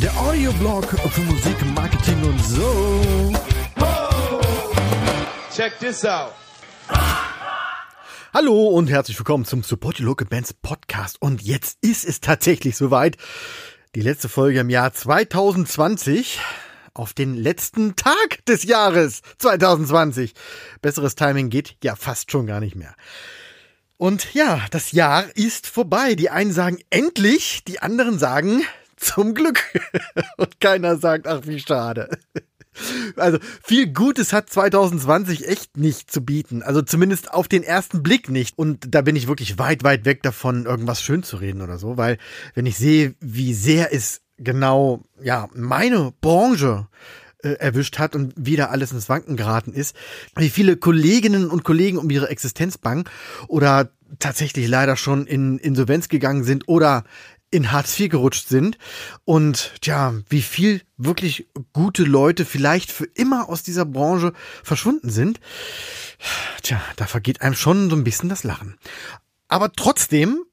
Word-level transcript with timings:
Der 0.00 0.16
Audioblog 0.18 0.84
für 0.84 1.20
Musik, 1.20 1.54
Marketing 1.76 2.24
und 2.24 2.44
so. 2.44 3.32
Check 5.54 5.78
this 5.78 6.04
out. 6.04 6.32
Hallo 8.34 8.70
und 8.70 8.90
herzlich 8.90 9.16
willkommen 9.16 9.44
zum 9.44 9.62
Support 9.62 10.00
Your 10.00 10.06
Local 10.06 10.26
Bands 10.26 10.52
Podcast. 10.54 11.22
Und 11.22 11.42
jetzt 11.42 11.78
ist 11.82 12.04
es 12.04 12.20
tatsächlich 12.20 12.76
soweit. 12.76 13.16
Die 13.94 14.00
letzte 14.00 14.28
Folge 14.28 14.58
im 14.58 14.70
Jahr 14.70 14.92
2020. 14.92 16.40
Auf 16.98 17.14
den 17.14 17.36
letzten 17.36 17.94
Tag 17.94 18.44
des 18.48 18.64
Jahres 18.64 19.22
2020. 19.38 20.34
Besseres 20.82 21.14
Timing 21.14 21.48
geht 21.48 21.76
ja 21.84 21.94
fast 21.94 22.32
schon 22.32 22.48
gar 22.48 22.58
nicht 22.58 22.74
mehr. 22.74 22.92
Und 23.98 24.34
ja, 24.34 24.66
das 24.72 24.90
Jahr 24.90 25.24
ist 25.36 25.68
vorbei. 25.68 26.16
Die 26.16 26.28
einen 26.28 26.52
sagen 26.52 26.78
endlich, 26.90 27.62
die 27.68 27.78
anderen 27.78 28.18
sagen 28.18 28.64
zum 28.96 29.34
Glück. 29.34 29.62
Und 30.38 30.60
keiner 30.60 30.96
sagt, 30.96 31.28
ach 31.28 31.42
wie 31.44 31.60
schade. 31.60 32.10
Also 33.14 33.38
viel 33.62 33.92
Gutes 33.92 34.32
hat 34.32 34.50
2020 34.50 35.46
echt 35.46 35.76
nicht 35.76 36.10
zu 36.10 36.24
bieten. 36.24 36.64
Also 36.64 36.82
zumindest 36.82 37.32
auf 37.32 37.46
den 37.46 37.62
ersten 37.62 38.02
Blick 38.02 38.28
nicht. 38.28 38.58
Und 38.58 38.92
da 38.92 39.02
bin 39.02 39.14
ich 39.14 39.28
wirklich 39.28 39.56
weit, 39.56 39.84
weit 39.84 40.04
weg 40.04 40.24
davon, 40.24 40.66
irgendwas 40.66 41.00
schön 41.00 41.22
zu 41.22 41.36
reden 41.36 41.62
oder 41.62 41.78
so. 41.78 41.96
Weil 41.96 42.18
wenn 42.54 42.66
ich 42.66 42.76
sehe, 42.76 43.14
wie 43.20 43.54
sehr 43.54 43.94
es 43.94 44.20
genau, 44.38 45.02
ja, 45.22 45.48
meine 45.54 46.12
Branche 46.20 46.88
äh, 47.42 47.50
erwischt 47.50 47.98
hat 47.98 48.16
und 48.16 48.34
wieder 48.36 48.70
alles 48.70 48.92
ins 48.92 49.08
Wanken 49.08 49.36
geraten 49.36 49.72
ist, 49.72 49.94
wie 50.36 50.50
viele 50.50 50.76
Kolleginnen 50.76 51.50
und 51.50 51.64
Kollegen 51.64 51.98
um 51.98 52.10
ihre 52.10 52.28
Existenz 52.28 52.78
bangen 52.78 53.04
oder 53.46 53.90
tatsächlich 54.18 54.66
leider 54.68 54.96
schon 54.96 55.26
in 55.26 55.58
Insolvenz 55.58 56.08
gegangen 56.08 56.44
sind 56.44 56.68
oder 56.68 57.04
in 57.50 57.72
Hartz 57.72 57.98
IV 57.98 58.10
gerutscht 58.10 58.48
sind 58.48 58.76
und 59.24 59.72
tja, 59.80 60.14
wie 60.28 60.42
viel 60.42 60.82
wirklich 60.96 61.48
gute 61.72 62.02
Leute 62.04 62.44
vielleicht 62.44 62.92
für 62.92 63.04
immer 63.04 63.48
aus 63.48 63.62
dieser 63.62 63.86
Branche 63.86 64.32
verschwunden 64.62 65.08
sind. 65.08 65.40
Tja, 66.62 66.80
da 66.96 67.06
vergeht 67.06 67.40
einem 67.40 67.54
schon 67.54 67.88
so 67.88 67.96
ein 67.96 68.04
bisschen 68.04 68.28
das 68.28 68.44
Lachen. 68.44 68.76
Aber 69.48 69.72
trotzdem, 69.72 70.44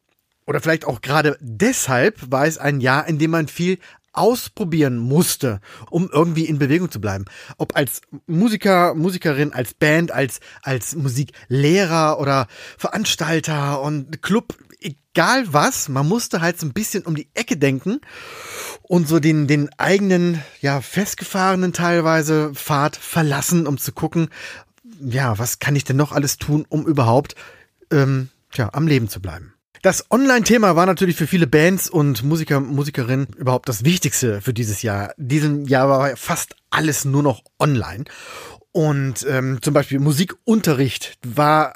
oder 0.46 0.60
vielleicht 0.60 0.86
auch 0.86 1.02
gerade 1.02 1.38
deshalb, 1.40 2.32
war 2.32 2.46
es 2.46 2.58
ein 2.58 2.82
Jahr, 2.82 3.08
in 3.08 3.20
dem 3.20 3.32
man 3.32 3.48
viel 3.48 3.80
ausprobieren 4.16 4.98
musste, 4.98 5.60
um 5.90 6.10
irgendwie 6.12 6.46
in 6.46 6.60
Bewegung 6.60 6.90
zu 6.90 7.02
bleiben. 7.02 7.26
Ob 7.58 7.76
als 7.76 8.02
Musiker, 8.28 8.96
Musikerin, 8.96 9.54
als 9.54 9.74
Band, 9.74 10.12
als, 10.12 10.40
als 10.62 10.96
Musiklehrer 10.96 12.20
oder 12.20 12.48
Veranstalter 12.78 13.82
und 13.82 14.22
Club, 14.22 14.56
egal 14.80 15.54
was, 15.54 15.90
man 15.90 16.08
musste 16.08 16.42
halt 16.42 16.60
so 16.60 16.66
ein 16.66 16.74
bisschen 16.74 17.04
um 17.04 17.16
die 17.16 17.28
Ecke 17.34 17.58
denken 17.58 18.00
und 18.84 19.08
so 19.08 19.20
den, 19.20 19.48
den 19.48 19.70
eigenen, 19.78 20.42
ja, 20.62 20.82
festgefahrenen 20.82 21.74
teilweise 21.74 22.54
Pfad 22.54 22.96
verlassen, 22.96 23.68
um 23.68 23.78
zu 23.78 23.92
gucken, 23.92 24.30
ja, 25.02 25.38
was 25.38 25.60
kann 25.60 25.76
ich 25.76 25.84
denn 25.84 25.98
noch 25.98 26.12
alles 26.14 26.38
tun, 26.38 26.66
um 26.70 26.86
überhaupt, 26.86 27.36
ähm, 27.92 28.30
ja, 28.54 28.70
am 28.72 28.88
Leben 28.88 29.10
zu 29.10 29.22
bleiben. 29.22 29.55
Das 29.86 30.10
Online-Thema 30.10 30.76
war 30.76 30.88
natürlich 30.88 31.16
für 31.16 31.28
viele 31.28 31.46
Bands 31.46 31.92
und 31.92 32.24
Musiker, 32.24 32.60
Musikerinnen 32.60 33.28
überhaupt 33.38 33.70
das 33.70 33.86
Wichtigste 33.86 34.42
für 34.42 34.52
dieses 34.52 34.82
Jahr. 34.82 35.14
Diesen 35.18 35.68
Jahr 35.68 35.88
war 35.88 36.18
fast 36.18 36.56
alles 36.72 37.06
nur 37.06 37.22
noch 37.22 37.44
online. 37.60 38.06
Und 38.72 39.24
ähm, 39.30 39.60
zum 39.62 39.76
Beispiel 39.76 40.00
Musikunterricht 40.00 41.20
war 41.24 41.76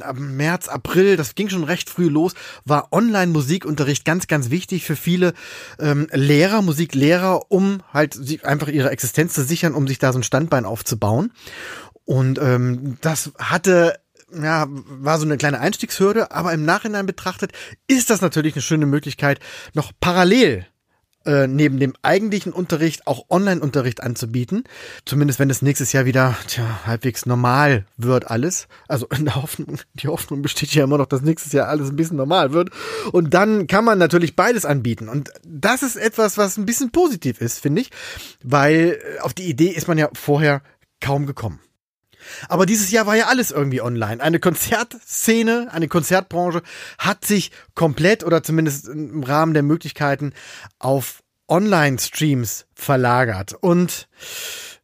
ab 0.00 0.16
März, 0.18 0.68
April, 0.68 1.18
das 1.18 1.34
ging 1.34 1.50
schon 1.50 1.64
recht 1.64 1.90
früh 1.90 2.08
los, 2.08 2.32
war 2.64 2.94
Online-Musikunterricht 2.94 4.06
ganz, 4.06 4.26
ganz 4.26 4.48
wichtig 4.48 4.84
für 4.84 4.96
viele 4.96 5.34
ähm, 5.78 6.06
Lehrer, 6.10 6.62
Musiklehrer, 6.62 7.50
um 7.50 7.82
halt 7.92 8.18
einfach 8.42 8.68
ihre 8.68 8.88
Existenz 8.88 9.34
zu 9.34 9.44
sichern, 9.44 9.74
um 9.74 9.86
sich 9.86 9.98
da 9.98 10.14
so 10.14 10.18
ein 10.18 10.22
Standbein 10.22 10.64
aufzubauen. 10.64 11.30
Und 12.06 12.38
ähm, 12.38 12.96
das 13.02 13.32
hatte 13.38 14.00
ja, 14.32 14.66
war 14.68 15.18
so 15.18 15.24
eine 15.24 15.36
kleine 15.36 15.60
Einstiegshürde, 15.60 16.30
aber 16.32 16.52
im 16.52 16.64
Nachhinein 16.64 17.06
betrachtet 17.06 17.52
ist 17.86 18.10
das 18.10 18.20
natürlich 18.20 18.54
eine 18.54 18.62
schöne 18.62 18.86
Möglichkeit, 18.86 19.40
noch 19.74 19.92
parallel 20.00 20.66
äh, 21.28 21.46
neben 21.46 21.78
dem 21.78 21.94
eigentlichen 22.02 22.52
Unterricht 22.52 23.06
auch 23.06 23.26
Online-Unterricht 23.28 24.02
anzubieten. 24.02 24.64
Zumindest 25.04 25.38
wenn 25.38 25.50
es 25.50 25.62
nächstes 25.62 25.92
Jahr 25.92 26.06
wieder 26.06 26.36
tja, 26.46 26.86
halbwegs 26.86 27.26
normal 27.26 27.84
wird 27.96 28.30
alles. 28.30 28.68
Also 28.86 29.06
in 29.08 29.26
der 29.26 29.36
Hoffnung, 29.36 29.78
die 29.94 30.08
Hoffnung 30.08 30.42
besteht 30.42 30.74
ja 30.74 30.84
immer 30.84 30.96
noch, 30.96 31.06
dass 31.06 31.20
nächstes 31.20 31.52
Jahr 31.52 31.68
alles 31.68 31.90
ein 31.90 31.96
bisschen 31.96 32.16
normal 32.16 32.52
wird. 32.52 32.70
Und 33.12 33.34
dann 33.34 33.66
kann 33.66 33.84
man 33.84 33.98
natürlich 33.98 34.36
beides 34.36 34.64
anbieten. 34.64 35.08
Und 35.08 35.30
das 35.44 35.82
ist 35.82 35.96
etwas, 35.96 36.38
was 36.38 36.56
ein 36.56 36.66
bisschen 36.66 36.92
positiv 36.92 37.40
ist, 37.40 37.58
finde 37.58 37.82
ich, 37.82 37.90
weil 38.42 38.98
äh, 38.98 39.20
auf 39.20 39.34
die 39.34 39.50
Idee 39.50 39.68
ist 39.68 39.88
man 39.88 39.98
ja 39.98 40.08
vorher 40.14 40.62
kaum 41.00 41.26
gekommen. 41.26 41.60
Aber 42.48 42.66
dieses 42.66 42.90
Jahr 42.90 43.06
war 43.06 43.16
ja 43.16 43.26
alles 43.26 43.50
irgendwie 43.50 43.80
online. 43.80 44.22
Eine 44.22 44.40
Konzertszene, 44.40 45.68
eine 45.70 45.88
Konzertbranche 45.88 46.62
hat 46.98 47.24
sich 47.24 47.50
komplett 47.74 48.24
oder 48.24 48.42
zumindest 48.42 48.88
im 48.88 49.22
Rahmen 49.22 49.54
der 49.54 49.62
Möglichkeiten 49.62 50.32
auf 50.78 51.22
Online-Streams 51.48 52.66
verlagert. 52.74 53.54
Und 53.60 54.08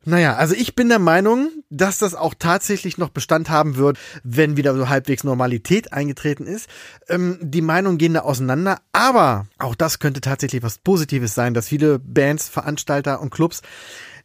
naja, 0.06 0.36
also 0.36 0.54
ich 0.54 0.74
bin 0.74 0.90
der 0.90 0.98
Meinung, 0.98 1.50
dass 1.70 1.98
das 1.98 2.14
auch 2.14 2.34
tatsächlich 2.38 2.98
noch 2.98 3.08
Bestand 3.08 3.48
haben 3.48 3.76
wird, 3.76 3.98
wenn 4.22 4.56
wieder 4.56 4.74
so 4.74 4.88
halbwegs 4.88 5.24
Normalität 5.24 5.92
eingetreten 5.92 6.46
ist. 6.46 6.68
Ähm, 7.08 7.38
die 7.40 7.62
Meinungen 7.62 7.96
gehen 7.96 8.14
da 8.14 8.20
auseinander, 8.20 8.80
aber 8.92 9.46
auch 9.58 9.74
das 9.74 10.00
könnte 10.00 10.20
tatsächlich 10.20 10.62
was 10.62 10.78
Positives 10.78 11.34
sein, 11.34 11.54
dass 11.54 11.68
viele 11.68 11.98
Bands, 11.98 12.48
Veranstalter 12.48 13.20
und 13.20 13.30
Clubs 13.30 13.62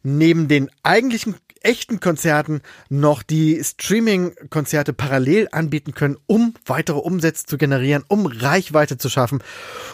neben 0.02 0.48
den 0.48 0.70
eigentlichen 0.82 1.36
echten 1.60 2.00
Konzerten 2.00 2.62
noch 2.88 3.22
die 3.22 3.62
Streaming-Konzerte 3.62 4.92
parallel 4.92 5.48
anbieten 5.52 5.94
können, 5.94 6.16
um 6.26 6.54
weitere 6.66 6.98
Umsätze 6.98 7.46
zu 7.46 7.58
generieren, 7.58 8.04
um 8.08 8.26
Reichweite 8.26 8.98
zu 8.98 9.08
schaffen, 9.08 9.42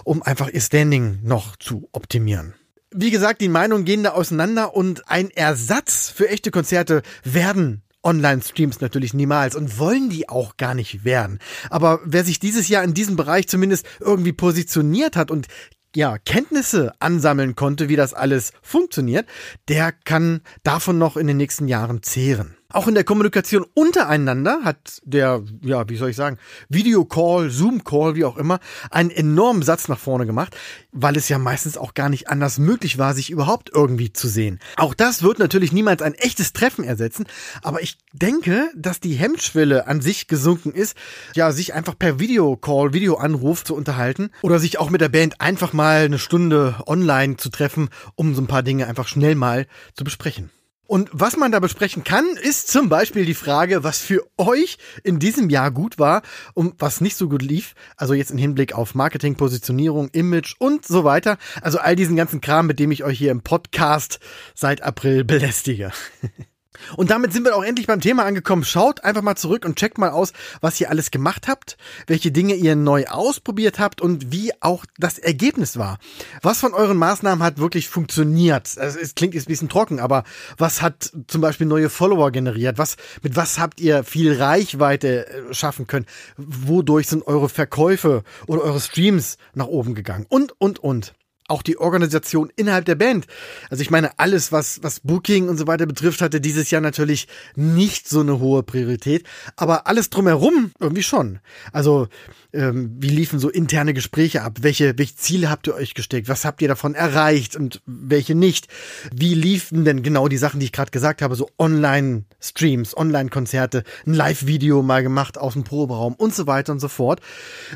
um 0.05 0.23
einfach 0.23 0.49
ihr 0.49 0.61
Standing 0.61 1.21
noch 1.23 1.57
zu 1.57 1.89
optimieren. 1.93 2.55
Wie 2.93 3.11
gesagt, 3.11 3.41
die 3.41 3.49
Meinungen 3.49 3.85
gehen 3.85 4.05
da 4.05 4.11
auseinander 4.11 4.75
und 4.75 5.09
ein 5.11 5.31
Ersatz 5.31 6.09
für 6.09 6.29
echte 6.29 6.51
Konzerte 6.51 7.03
werden 7.25 7.83
Online-Streams 8.07 8.81
natürlich 8.81 9.13
niemals 9.13 9.57
und 9.57 9.79
wollen 9.79 10.09
die 10.09 10.29
auch 10.29 10.57
gar 10.57 10.75
nicht 10.75 11.05
werden. 11.05 11.41
Aber 11.69 12.01
wer 12.05 12.25
sich 12.25 12.39
dieses 12.39 12.69
Jahr 12.69 12.85
in 12.85 12.95
diesem 12.95 13.17
Bereich 13.17 13.49
zumindest 13.49 13.85
irgendwie 14.01 14.33
positioniert 14.33 15.17
hat 15.17 15.31
und 15.31 15.49
ja, 15.97 16.19
Kenntnisse 16.19 16.93
ansammeln 17.01 17.57
konnte, 17.57 17.89
wie 17.89 17.97
das 17.97 18.13
alles 18.13 18.53
funktioniert, 18.61 19.27
der 19.69 19.93
kann 19.93 20.43
davon 20.63 20.99
noch 20.99 21.17
in 21.17 21.27
den 21.27 21.39
nächsten 21.39 21.69
Jahren 21.69 22.03
zehren. 22.03 22.55
Auch 22.77 22.89
in 22.89 22.95
der 22.95 23.05
Kommunikation 23.05 23.65
untereinander 23.73 24.61
hat 24.63 25.01
der, 25.03 25.43
ja, 25.63 25.89
wie 25.89 25.97
soll 25.97 26.11
ich 26.11 26.17
sagen, 26.17 26.37
Videocall, 26.69 27.49
Zoom-Call, 27.49 28.17
wie 28.17 28.27
auch 28.27 28.37
immer, 28.37 28.61
einen 28.91 29.09
enormen 29.09 29.63
Satz 29.63 29.89
nach 29.89 29.99
vorne 29.99 30.27
gemacht, 30.27 30.55
weil 30.93 31.17
es 31.17 31.31
ja 31.31 31.39
meistens 31.39 31.79
auch 31.79 31.95
gar 31.95 32.11
nicht 32.11 32.29
anders 32.29 32.59
möglich 32.59 32.99
war, 32.99 33.15
sich 33.15 33.31
überhaupt 33.31 33.71
irgendwie 33.73 34.13
zu 34.13 34.29
sehen. 34.29 34.59
Auch 34.77 34.93
das 34.93 35.23
wird 35.23 35.39
natürlich 35.39 35.73
niemals 35.73 36.03
ein 36.03 36.13
echtes 36.13 36.53
Treffen 36.53 36.85
ersetzen, 36.85 37.25
aber 37.63 37.81
ich 37.81 37.97
denke, 38.13 38.69
dass 38.77 39.01
die 39.01 39.15
Hemmschwelle 39.15 39.87
an 39.87 40.03
sich 40.03 40.27
gesunken 40.27 40.73
ist, 40.73 40.99
ja, 41.35 41.53
sich 41.53 41.73
einfach 41.73 41.99
per 41.99 42.21
Videocall, 42.21 42.93
Videoanruf 42.93 43.65
zu 43.65 43.75
unterhalten 43.75 44.29
oder 44.43 44.59
sich 44.59 44.79
auch 44.79 44.91
mit 44.91 45.01
der 45.01 45.09
Band 45.09 45.41
einfach 45.41 45.73
mal 45.73 46.05
eine 46.05 46.19
Stunde 46.19 46.75
online 46.87 47.39
zu 47.39 47.49
treffen, 47.49 47.89
um 48.17 48.35
so 48.35 48.43
ein 48.43 48.49
paar 48.49 48.63
Dinge 48.63 48.87
einfach 48.87 49.09
schnell 49.09 49.35
mal 49.35 49.67
zu 49.95 50.05
besprechen. 50.05 50.51
Und 50.87 51.11
was 51.13 51.37
man 51.37 51.53
da 51.53 51.61
besprechen 51.61 52.05
kann, 52.05 52.25
ist 52.41 52.69
zum 52.69 52.89
Beispiel 52.89 53.25
die 53.25 53.35
Frage, 53.35 53.85
was 53.85 53.99
für 53.99 54.27
euch 54.37 54.79
in 55.03 55.19
diesem 55.19 55.51
Jahr 55.51 55.71
gut 55.71 55.99
war 55.99 56.23
und 56.55 56.75
was 56.79 57.01
nicht 57.01 57.17
so 57.17 57.29
gut 57.29 57.43
lief. 57.43 57.75
Also 57.97 58.15
jetzt 58.15 58.31
im 58.31 58.39
Hinblick 58.39 58.75
auf 58.75 58.95
Marketing, 58.95 59.37
Positionierung, 59.37 60.09
Image 60.11 60.55
und 60.59 60.87
so 60.87 61.05
weiter. 61.05 61.39
Also 61.61 61.79
all 61.79 61.97
diesen 61.97 62.17
ganzen 62.17 62.41
Kram, 62.41 62.67
mit 62.67 62.79
dem 62.79 62.91
ich 62.91 63.05
euch 63.05 63.19
hier 63.19 63.31
im 63.31 63.43
Podcast 63.43 64.21
seit 64.55 64.83
April 64.83 65.25
belästige. 65.25 65.93
Und 66.97 67.11
damit 67.11 67.33
sind 67.33 67.45
wir 67.45 67.57
auch 67.57 67.65
endlich 67.65 67.87
beim 67.87 68.01
Thema 68.01 68.25
angekommen. 68.25 68.65
Schaut 68.65 69.05
einfach 69.05 69.23
mal 69.23 69.37
zurück 69.37 69.65
und 69.65 69.77
checkt 69.77 69.99
mal 69.99 70.11
aus, 70.11 70.33
was 70.61 70.81
ihr 70.81 70.91
alles 70.91 71.11
gemacht 71.11 71.49
habt, 71.49 71.77
welche 72.07 72.33
Dinge 72.33 72.55
ihr 72.55 72.77
neu 72.77 73.07
ausprobiert 73.07 73.79
habt 73.79 74.01
und 74.01 74.33
wie 74.33 74.53
auch 74.61 74.85
das 74.99 75.19
Ergebnis 75.19 75.79
war. 75.79 75.99
Was 76.43 76.61
von 76.61 76.75
euren 76.75 76.97
Maßnahmen 76.97 77.45
hat 77.45 77.59
wirklich 77.59 77.89
funktioniert? 77.89 78.77
Also 78.79 78.99
es 78.99 79.15
klingt 79.15 79.35
jetzt 79.35 79.45
ein 79.49 79.53
bisschen 79.53 79.69
trocken, 79.69 80.01
aber 80.01 80.25
was 80.59 80.83
hat 80.83 81.13
zum 81.27 81.41
Beispiel 81.41 81.67
neue 81.67 81.91
Follower 81.91 82.31
generiert? 82.31 82.79
Was, 82.79 82.97
mit 83.23 83.37
was 83.37 83.59
habt 83.59 83.81
ihr 83.81 84.05
viel 84.05 84.35
Reichweite 84.35 85.27
äh, 85.27 85.55
schaffen 85.55 85.87
können? 85.87 86.07
Wodurch 86.37 87.09
sind 87.09 87.27
eure 87.27 87.49
Verkäufe 87.49 88.23
oder 88.47 88.63
eure 88.63 88.81
Streams 88.81 89.39
nach 89.55 89.67
oben 89.67 89.95
gegangen? 89.95 90.27
Und, 90.29 90.53
und, 90.61 90.79
und. 90.79 91.15
Auch 91.49 91.63
die 91.63 91.79
Organisation 91.79 92.51
innerhalb 92.57 92.85
der 92.85 92.95
Band. 92.97 93.27
Also 93.71 93.83
ich 93.83 93.91
meine, 93.91 94.19
alles, 94.19 94.53
was, 94.53 94.83
was 94.83 95.01
Booking 95.01 95.49
und 95.49 95.57
so 95.57 95.67
weiter 95.67 95.87
betrifft, 95.87 96.21
hatte 96.21 96.41
dieses 96.41 96.71
Jahr 96.71 96.81
natürlich 96.81 97.29
nicht 97.55 98.09
so 98.09 98.21
eine 98.21 98.41
hohe 98.41 98.63
Priorität. 98.63 99.27
Aber 99.57 99.87
alles 99.87 100.11
drumherum 100.11 100.73
irgendwie 100.81 101.03
schon. 101.03 101.39
Also 101.73 102.09
ähm, 102.53 102.97
wie 102.99 103.09
liefen 103.09 103.39
so 103.39 103.49
interne 103.49 103.95
Gespräche 103.95 104.43
ab? 104.43 104.59
Welche, 104.63 104.99
welche 104.99 105.17
Ziele 105.17 105.51
habt 105.51 105.67
ihr 105.67 105.75
euch 105.75 105.95
gesteckt? 105.95 106.29
Was 106.29 106.45
habt 106.45 106.63
ihr 106.63 106.69
davon 106.69 106.95
erreicht 106.95 107.57
und 107.57 107.83
welche 107.87 108.35
nicht? 108.35 108.69
Wie 109.15 109.35
liefen 109.35 109.85
denn 109.85 110.03
genau 110.03 110.29
die 110.29 110.39
Sachen, 110.39 110.61
die 110.61 110.67
ich 110.67 110.73
gerade 110.73 110.91
gesagt 110.91 111.23
habe, 111.23 111.37
so 111.37 111.49
Online-Streams, 111.59 112.97
Online-Konzerte, 112.97 113.85
ein 114.07 114.15
Live-Video 114.15 114.83
mal 114.83 115.03
gemacht 115.03 115.39
aus 115.39 115.53
dem 115.53 115.65
Proberaum 115.65 116.15
und 116.15 116.35
so 116.35 116.47
weiter 116.47 116.73
und 116.73 116.81
so 116.81 116.89
fort. 116.89 117.21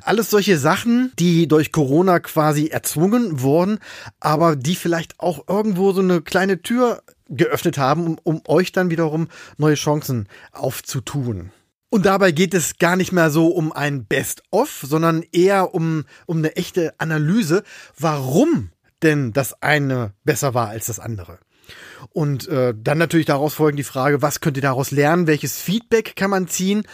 Alles 0.02 0.30
solche 0.30 0.58
Sachen, 0.58 1.12
die 1.18 1.46
durch 1.46 1.72
Corona 1.72 2.18
quasi 2.20 2.68
erzwungen 2.68 3.40
wurden, 3.42 3.59
aber 4.18 4.56
die 4.56 4.76
vielleicht 4.76 5.20
auch 5.20 5.48
irgendwo 5.48 5.92
so 5.92 6.00
eine 6.00 6.22
kleine 6.22 6.62
Tür 6.62 7.02
geöffnet 7.28 7.78
haben, 7.78 8.06
um, 8.06 8.18
um 8.22 8.42
euch 8.46 8.72
dann 8.72 8.90
wiederum 8.90 9.28
neue 9.56 9.74
Chancen 9.74 10.28
aufzutun. 10.52 11.50
Und 11.90 12.06
dabei 12.06 12.30
geht 12.30 12.54
es 12.54 12.78
gar 12.78 12.96
nicht 12.96 13.12
mehr 13.12 13.30
so 13.30 13.48
um 13.48 13.72
ein 13.72 14.04
Best-of, 14.06 14.84
sondern 14.86 15.24
eher 15.32 15.74
um, 15.74 16.04
um 16.26 16.38
eine 16.38 16.54
echte 16.56 16.94
Analyse, 16.98 17.64
warum 17.98 18.70
denn 19.02 19.32
das 19.32 19.60
eine 19.62 20.12
besser 20.24 20.54
war 20.54 20.68
als 20.68 20.86
das 20.86 21.00
andere. 21.00 21.38
Und 22.10 22.48
äh, 22.48 22.74
dann 22.76 22.98
natürlich 22.98 23.26
daraus 23.26 23.54
folgen 23.54 23.76
die 23.76 23.82
Frage, 23.82 24.22
was 24.22 24.40
könnt 24.40 24.56
ihr 24.56 24.62
daraus 24.62 24.90
lernen, 24.90 25.26
welches 25.26 25.60
Feedback 25.60 26.14
kann 26.16 26.30
man 26.30 26.48
ziehen, 26.48 26.84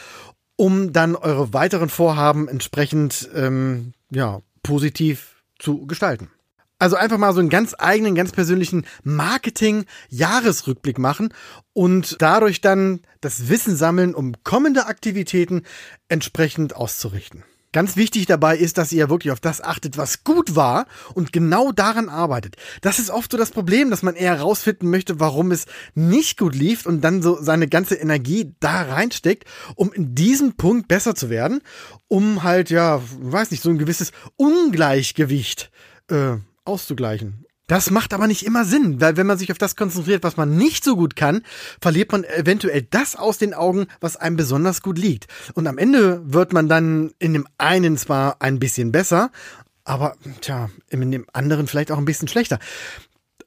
um 0.57 0.93
dann 0.93 1.15
eure 1.15 1.53
weiteren 1.53 1.89
Vorhaben 1.89 2.49
entsprechend 2.49 3.29
ähm, 3.35 3.93
ja, 4.11 4.41
positiv 4.63 5.43
zu 5.59 5.87
gestalten. 5.87 6.31
Also 6.79 6.97
einfach 6.97 7.17
mal 7.17 7.33
so 7.33 7.41
einen 7.41 7.49
ganz 7.49 7.75
eigenen, 7.79 8.15
ganz 8.15 8.33
persönlichen 8.33 8.85
Marketing-Jahresrückblick 9.03 10.99
machen 10.99 11.33
und 11.73 12.17
dadurch 12.21 12.61
dann 12.61 13.01
das 13.23 13.49
Wissen 13.49 13.77
sammeln, 13.77 14.15
um 14.15 14.35
kommende 14.45 14.87
Aktivitäten 14.87 15.63
entsprechend 16.09 16.77
auszurichten. 16.77 17.45
Ganz 17.73 17.97
wichtig 17.97 18.25
dabei 18.27 18.57
ist, 18.57 18.79
dass 18.79 18.93
ihr 18.93 19.11
wirklich 19.11 19.33
auf 19.33 19.41
das 19.41 19.61
achtet, 19.61 19.99
was 19.99 20.25
gut 20.25 20.57
war 20.57 20.87
und 21.13 21.33
genau 21.33 21.73
daran 21.73 22.09
arbeitet. 22.09 22.57
Das 22.81 22.99
ist 22.99 23.11
oft 23.11 23.31
so 23.31 23.37
das 23.37 23.51
Problem, 23.51 23.91
dass 23.91 24.03
man 24.03 24.15
eher 24.15 24.37
herausfinden 24.37 24.89
möchte, 24.89 25.21
warum 25.21 25.51
es 25.53 25.67
nicht 25.95 26.39
gut 26.39 26.55
lief 26.55 26.87
und 26.87 27.03
dann 27.03 27.21
so 27.21 27.37
seine 27.39 27.69
ganze 27.69 27.97
Energie 27.97 28.55
da 28.61 28.83
reinsteckt, 28.83 29.45
um 29.75 29.93
in 29.93 30.15
diesem 30.15 30.57
Punkt 30.57 30.89
besser 30.89 31.15
zu 31.15 31.29
werden, 31.29 31.61
um 32.09 32.45
halt, 32.45 32.71
ja, 32.71 33.03
weiß 33.21 33.51
nicht, 33.51 33.63
so 33.63 33.69
ein 33.69 33.79
gewisses 33.79 34.13
Ungleichgewicht 34.37 35.71
äh, 36.11 36.37
auszugleichen. 36.67 37.47
Das 37.67 37.91
macht 37.91 38.15
aber 38.15 38.29
nicht 38.29 38.47
immer 38.47 38.65
Sinn, 38.65 39.01
weil 39.01 39.17
wenn 39.17 39.27
man 39.27 39.39
sich 39.39 39.51
auf 39.51 39.59
das 39.59 39.75
konzentriert, 39.75 40.23
was 40.23 40.37
man 40.37 40.57
nicht 40.57 40.85
so 40.85 40.95
gut 40.95 41.17
kann, 41.17 41.43
verliert 41.81 42.13
man 42.13 42.23
eventuell 42.23 42.83
das 42.83 43.17
aus 43.17 43.39
den 43.39 43.55
Augen, 43.55 43.87
was 44.01 44.17
einem 44.17 44.37
besonders 44.37 44.83
gut 44.83 44.99
liegt. 44.99 45.27
Und 45.55 45.67
am 45.67 45.77
Ende 45.77 46.23
wird 46.33 46.53
man 46.53 46.69
dann 46.69 47.13
in 47.19 47.33
dem 47.33 47.49
einen 47.59 47.97
zwar 47.97 48.41
ein 48.41 48.61
bisschen 48.61 48.93
besser, 48.93 49.33
aber 49.83 50.17
tja, 50.43 50.71
in 50.91 51.11
dem 51.11 51.27
anderen 51.33 51.67
vielleicht 51.67 51.91
auch 51.91 51.99
ein 51.99 52.05
bisschen 52.05 52.29
schlechter. 52.29 52.61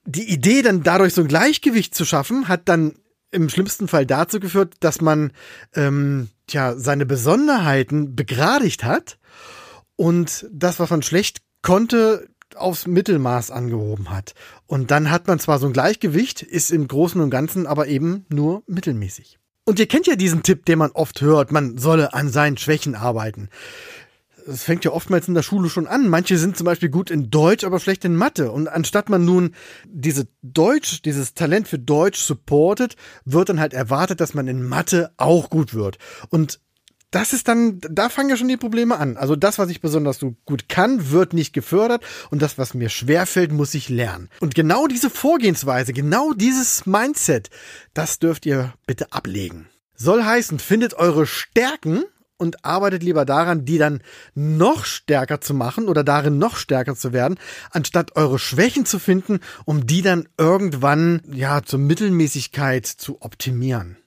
Die 0.06 0.30
Idee, 0.30 0.64
dann 0.64 0.84
dadurch 0.84 1.14
so 1.14 1.22
ein 1.22 1.28
Gleichgewicht 1.28 1.96
zu 1.96 2.04
schaffen, 2.04 2.50
hat 2.50 2.68
dann 2.68 2.96
im 3.32 3.48
schlimmsten 3.48 3.88
Fall 3.88 4.06
dazu 4.06 4.40
geführt, 4.40 4.74
dass 4.82 5.00
man 5.02 5.32
ähm, 5.76 6.30
tja, 6.48 6.76
seine 6.76 7.06
Besonderheiten 7.06 8.16
begradigt 8.16 8.84
hat 8.84 9.18
und 9.96 10.48
das, 10.52 10.80
was 10.80 10.90
man 10.90 11.04
schlecht 11.04 11.42
konnte, 11.62 12.28
aufs 12.56 12.88
Mittelmaß 12.88 13.52
angehoben 13.52 14.10
hat. 14.10 14.34
Und 14.68 14.92
dann 14.92 15.12
hat 15.12 15.28
man 15.28 15.40
zwar 15.40 15.60
so 15.60 15.68
ein 15.68 15.74
Gleichgewicht, 15.74 16.42
ist 16.42 16.72
im 16.72 16.88
Großen 16.88 17.22
und 17.22 17.30
Ganzen 17.30 17.68
aber 17.68 17.88
eben 17.88 18.26
nur 18.30 18.64
mittelmäßig. 18.68 19.40
Und 19.66 19.80
ihr 19.80 19.88
kennt 19.88 20.08
ja 20.08 20.16
diesen 20.16 20.42
Tipp, 20.42 20.66
den 20.66 20.80
man 20.80 20.92
oft 20.92 21.22
hört, 21.22 21.52
man 21.52 21.78
solle 21.78 22.14
an 22.14 22.30
seinen 22.30 22.58
Schwächen 22.58 22.96
arbeiten. 22.96 23.50
Das 24.48 24.64
fängt 24.64 24.84
ja 24.84 24.92
oftmals 24.92 25.28
in 25.28 25.36
der 25.36 25.44
Schule 25.44 25.70
schon 25.70 25.86
an. 25.86 26.08
Manche 26.08 26.40
sind 26.40 26.58
zum 26.58 26.66
Beispiel 26.66 26.90
gut 26.90 27.12
in 27.12 27.30
Deutsch, 27.30 27.64
aber 27.64 27.80
schlecht 27.80 28.04
in 28.04 28.16
Mathe. 28.16 28.52
Und 28.52 28.68
anstatt 28.68 29.10
man 29.10 29.24
nun 29.24 29.54
diese 29.86 30.28
Deutsch, 30.42 31.04
dieses 31.04 31.36
Talent 31.36 31.68
für 31.68 31.78
Deutsch 31.78 32.20
supportet, 32.20 32.96
wird 33.26 33.50
dann 33.50 33.60
halt 33.60 33.74
erwartet, 33.74 34.22
dass 34.22 34.34
man 34.34 34.48
in 34.48 34.64
Mathe 34.64 35.12
auch 35.18 35.52
gut 35.52 35.76
wird. 35.76 36.00
Und 36.30 36.60
das 37.12 37.34
ist 37.34 37.48
dann, 37.48 37.80
da 37.82 38.10
fangen 38.10 38.30
ja 38.30 38.38
schon 38.38 38.48
die 38.48 38.58
Probleme 38.58 38.98
an. 38.98 39.18
Also 39.18 39.36
das, 39.36 39.58
was 39.58 39.70
ich 39.70 39.82
besonders 39.82 40.20
gut 40.46 40.70
kann, 40.70 41.12
wird 41.12 41.34
nicht 41.34 41.54
gefördert 41.54 42.04
und 42.30 42.42
das, 42.42 42.58
was 42.58 42.74
mir 42.74 42.90
schwerfällt, 42.90 43.52
muss 43.52 43.74
ich 43.74 43.90
lernen. 43.90 44.30
Und 44.40 44.54
genau 44.56 44.88
diese 44.88 45.10
Vorgehensweise, 45.10 45.94
genau 45.94 46.34
dieses 46.34 46.86
Mindset, 46.86 47.50
das 47.94 48.20
dürft 48.20 48.46
ihr 48.46 48.74
bitte 48.86 49.12
ablegen. 49.12 49.68
Soll 49.96 50.24
heißen, 50.24 50.60
findet 50.60 50.94
eure 50.94 51.26
Stärken 51.26 52.04
und 52.38 52.64
arbeitet 52.64 53.04
lieber 53.04 53.26
daran, 53.26 53.66
die 53.66 53.78
dann 53.78 54.02
noch 54.34 54.86
stärker 54.86 55.42
zu 55.42 55.54
machen 55.54 55.88
oder 55.88 56.04
darin 56.04 56.38
noch 56.38 56.56
stärker 56.56 56.96
zu 56.96 57.12
werden, 57.12 57.38
anstatt 57.72 58.16
eure 58.16 58.40
Schwächen 58.40 58.86
zu 58.86 58.98
finden, 58.98 59.40
um 59.66 59.86
die 59.86 60.02
dann 60.02 60.30
irgendwann 60.38 61.22
ja 61.30 61.64
zur 61.64 61.80
Mittelmäßigkeit 61.80 62.86
zu 62.86 63.22
optimieren. 63.22 63.98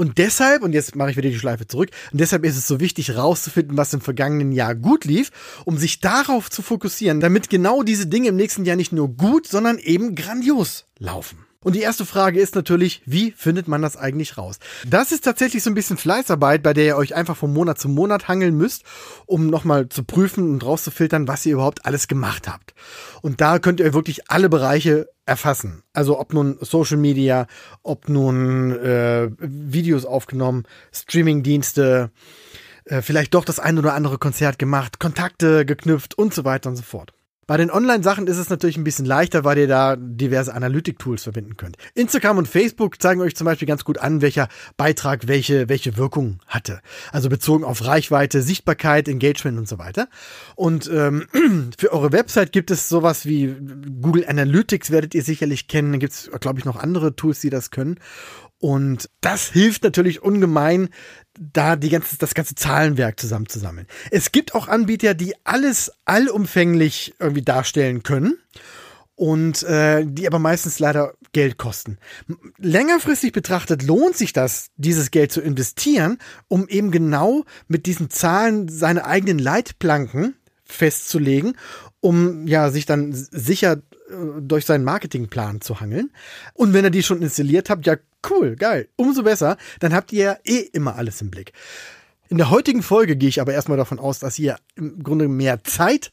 Und 0.00 0.16
deshalb, 0.16 0.62
und 0.62 0.72
jetzt 0.72 0.96
mache 0.96 1.10
ich 1.10 1.18
wieder 1.18 1.28
die 1.28 1.38
Schleife 1.38 1.66
zurück, 1.66 1.90
und 2.10 2.18
deshalb 2.22 2.46
ist 2.46 2.56
es 2.56 2.66
so 2.66 2.80
wichtig, 2.80 3.18
rauszufinden, 3.18 3.76
was 3.76 3.92
im 3.92 4.00
vergangenen 4.00 4.50
Jahr 4.50 4.74
gut 4.74 5.04
lief, 5.04 5.30
um 5.66 5.76
sich 5.76 6.00
darauf 6.00 6.50
zu 6.50 6.62
fokussieren, 6.62 7.20
damit 7.20 7.50
genau 7.50 7.82
diese 7.82 8.06
Dinge 8.06 8.28
im 8.28 8.36
nächsten 8.36 8.64
Jahr 8.64 8.76
nicht 8.76 8.92
nur 8.92 9.10
gut, 9.10 9.46
sondern 9.46 9.76
eben 9.76 10.14
grandios 10.14 10.86
laufen. 10.98 11.49
Und 11.62 11.74
die 11.74 11.82
erste 11.82 12.06
Frage 12.06 12.40
ist 12.40 12.54
natürlich, 12.54 13.02
wie 13.04 13.32
findet 13.32 13.68
man 13.68 13.82
das 13.82 13.98
eigentlich 13.98 14.38
raus? 14.38 14.58
Das 14.86 15.12
ist 15.12 15.24
tatsächlich 15.24 15.62
so 15.62 15.68
ein 15.68 15.74
bisschen 15.74 15.98
Fleißarbeit, 15.98 16.62
bei 16.62 16.72
der 16.72 16.84
ihr 16.86 16.96
euch 16.96 17.14
einfach 17.14 17.36
von 17.36 17.52
Monat 17.52 17.78
zu 17.78 17.90
Monat 17.90 18.28
hangeln 18.28 18.56
müsst, 18.56 18.84
um 19.26 19.48
nochmal 19.48 19.90
zu 19.90 20.02
prüfen 20.02 20.50
und 20.50 20.64
rauszufiltern, 20.64 21.28
was 21.28 21.44
ihr 21.44 21.52
überhaupt 21.52 21.84
alles 21.84 22.08
gemacht 22.08 22.48
habt. 22.48 22.72
Und 23.20 23.42
da 23.42 23.58
könnt 23.58 23.80
ihr 23.80 23.92
wirklich 23.92 24.30
alle 24.30 24.48
Bereiche 24.48 25.10
erfassen. 25.26 25.82
Also 25.92 26.18
ob 26.18 26.32
nun 26.32 26.56
Social 26.62 26.96
Media, 26.96 27.46
ob 27.82 28.08
nun 28.08 28.72
äh, 28.78 29.28
Videos 29.38 30.06
aufgenommen, 30.06 30.64
Streamingdienste, 30.92 32.10
äh, 32.86 33.02
vielleicht 33.02 33.34
doch 33.34 33.44
das 33.44 33.60
ein 33.60 33.78
oder 33.78 33.92
andere 33.92 34.16
Konzert 34.16 34.58
gemacht, 34.58 34.98
Kontakte 34.98 35.66
geknüpft 35.66 36.16
und 36.16 36.32
so 36.32 36.46
weiter 36.46 36.70
und 36.70 36.76
so 36.76 36.82
fort. 36.82 37.12
Bei 37.50 37.56
den 37.56 37.72
Online-Sachen 37.72 38.28
ist 38.28 38.36
es 38.36 38.48
natürlich 38.48 38.76
ein 38.76 38.84
bisschen 38.84 39.06
leichter, 39.06 39.42
weil 39.42 39.58
ihr 39.58 39.66
da 39.66 39.96
diverse 39.96 40.54
Analytik-Tools 40.54 41.24
verwenden 41.24 41.56
könnt. 41.56 41.76
Instagram 41.94 42.38
und 42.38 42.46
Facebook 42.46 43.02
zeigen 43.02 43.20
euch 43.20 43.34
zum 43.34 43.44
Beispiel 43.44 43.66
ganz 43.66 43.84
gut 43.84 43.98
an, 43.98 44.22
welcher 44.22 44.46
Beitrag 44.76 45.26
welche, 45.26 45.68
welche 45.68 45.96
Wirkung 45.96 46.38
hatte. 46.46 46.80
Also 47.10 47.28
bezogen 47.28 47.64
auf 47.64 47.84
Reichweite, 47.84 48.40
Sichtbarkeit, 48.40 49.08
Engagement 49.08 49.58
und 49.58 49.66
so 49.66 49.78
weiter. 49.78 50.06
Und 50.54 50.88
ähm, 50.94 51.26
für 51.76 51.92
eure 51.92 52.12
Website 52.12 52.52
gibt 52.52 52.70
es 52.70 52.88
sowas 52.88 53.26
wie 53.26 53.52
Google 54.00 54.26
Analytics, 54.28 54.92
werdet 54.92 55.16
ihr 55.16 55.24
sicherlich 55.24 55.66
kennen. 55.66 55.90
Da 55.90 55.98
gibt 55.98 56.12
es, 56.12 56.30
glaube 56.38 56.60
ich, 56.60 56.64
noch 56.64 56.76
andere 56.76 57.16
Tools, 57.16 57.40
die 57.40 57.50
das 57.50 57.72
können. 57.72 57.98
Und 58.60 59.08
das 59.22 59.48
hilft 59.48 59.84
natürlich 59.84 60.22
ungemein, 60.22 60.90
da 61.34 61.76
die 61.76 61.88
ganze, 61.88 62.18
das 62.18 62.34
ganze 62.34 62.54
Zahlenwerk 62.54 63.18
zusammenzusammeln. 63.18 63.86
Es 64.10 64.32
gibt 64.32 64.54
auch 64.54 64.68
Anbieter, 64.68 65.14
die 65.14 65.34
alles 65.44 65.90
allumfänglich 66.04 67.14
irgendwie 67.18 67.42
darstellen 67.42 68.02
können 68.02 68.36
und 69.14 69.62
äh, 69.62 70.04
die 70.06 70.26
aber 70.26 70.38
meistens 70.38 70.78
leider 70.78 71.14
Geld 71.32 71.56
kosten. 71.56 71.96
Längerfristig 72.58 73.32
betrachtet 73.32 73.82
lohnt 73.82 74.16
sich 74.16 74.34
das, 74.34 74.70
dieses 74.76 75.10
Geld 75.10 75.32
zu 75.32 75.40
investieren, 75.40 76.18
um 76.48 76.68
eben 76.68 76.90
genau 76.90 77.44
mit 77.66 77.86
diesen 77.86 78.10
Zahlen 78.10 78.68
seine 78.68 79.06
eigenen 79.06 79.38
Leitplanken 79.38 80.36
festzulegen, 80.64 81.56
um 82.00 82.46
ja 82.46 82.70
sich 82.70 82.84
dann 82.84 83.12
sicher 83.12 83.78
äh, 84.10 84.40
durch 84.40 84.66
seinen 84.66 84.84
Marketingplan 84.84 85.62
zu 85.62 85.80
hangeln. 85.80 86.10
Und 86.52 86.74
wenn 86.74 86.84
ihr 86.84 86.90
die 86.90 87.02
schon 87.02 87.22
installiert 87.22 87.70
habt, 87.70 87.86
ja 87.86 87.96
cool, 88.28 88.56
geil, 88.56 88.88
umso 88.96 89.22
besser, 89.22 89.56
dann 89.78 89.94
habt 89.94 90.12
ihr 90.12 90.38
eh 90.44 90.60
immer 90.72 90.96
alles 90.96 91.20
im 91.22 91.30
Blick. 91.30 91.52
In 92.28 92.38
der 92.38 92.50
heutigen 92.50 92.82
Folge 92.82 93.16
gehe 93.16 93.28
ich 93.28 93.40
aber 93.40 93.52
erstmal 93.52 93.78
davon 93.78 93.98
aus, 93.98 94.20
dass 94.20 94.38
ihr 94.38 94.56
im 94.76 95.02
Grunde 95.02 95.26
mehr 95.26 95.64
Zeit 95.64 96.12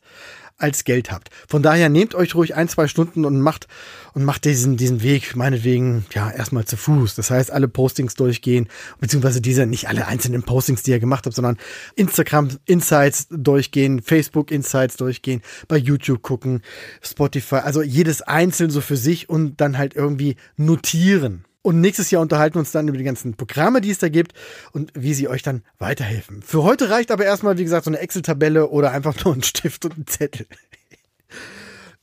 als 0.58 0.84
Geld 0.84 1.12
habt. 1.12 1.30
Von 1.48 1.62
daher 1.62 1.90
nehmt 1.90 2.16
euch 2.16 2.34
ruhig 2.34 2.56
ein, 2.56 2.68
zwei 2.68 2.88
Stunden 2.88 3.26
und 3.26 3.40
macht 3.40 3.68
und 4.14 4.24
macht 4.24 4.46
diesen, 4.46 4.78
diesen 4.78 5.04
Weg 5.04 5.36
meinetwegen 5.36 6.06
ja 6.12 6.32
erstmal 6.32 6.66
zu 6.66 6.78
Fuß. 6.78 7.16
Das 7.16 7.30
heißt, 7.30 7.52
alle 7.52 7.68
Postings 7.68 8.16
durchgehen, 8.16 8.68
beziehungsweise 9.00 9.40
diese, 9.42 9.68
nicht 9.68 9.88
alle 9.88 10.08
einzelnen 10.08 10.44
Postings, 10.44 10.84
die 10.84 10.92
ihr 10.92 11.00
gemacht 11.00 11.26
habt, 11.26 11.36
sondern 11.36 11.58
Instagram 11.96 12.50
Insights 12.66 13.28
durchgehen, 13.30 14.02
Facebook 14.02 14.50
Insights 14.50 14.98
durchgehen, 14.98 15.42
bei 15.68 15.78
YouTube 15.78 16.24
gucken, 16.24 16.62
Spotify, 17.02 17.58
also 17.58 17.84
jedes 17.84 18.24
einzeln 18.24 18.72
so 18.72 18.82
für 18.82 18.98
sich 18.98 19.30
und 19.30 19.62
dann 19.62 19.78
halt 19.78 19.96
irgendwie 19.96 20.38
notieren. 20.56 21.46
Und 21.68 21.82
nächstes 21.82 22.12
Jahr 22.12 22.22
unterhalten 22.22 22.56
wir 22.56 22.60
uns 22.60 22.72
dann 22.72 22.88
über 22.88 22.98
die 22.98 23.04
ganzen 23.04 23.34
Programme, 23.34 23.82
die 23.82 23.90
es 23.90 23.98
da 24.00 24.08
gibt 24.08 24.32
und 24.72 24.90
wie 24.94 25.14
sie 25.14 25.28
euch 25.28 25.44
dann 25.44 25.64
weiterhelfen. 25.80 26.42
Für 26.42 26.64
heute 26.64 26.90
reicht 26.90 27.12
aber 27.12 27.26
erstmal, 27.26 27.58
wie 27.58 27.66
gesagt, 27.66 27.84
so 27.84 27.90
eine 27.90 28.00
Excel-Tabelle 28.00 28.70
oder 28.70 28.92
einfach 28.92 29.26
nur 29.26 29.34
ein 29.34 29.44
Stift 29.44 29.84
und 29.84 29.98
ein 29.98 30.08
Zettel. 30.08 30.48